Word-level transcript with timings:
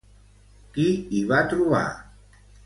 Qui 0.77 0.85
hi 1.17 1.21
va 1.33 1.43
trobar? 1.53 1.85